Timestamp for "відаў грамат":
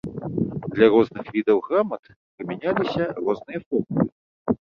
1.35-2.03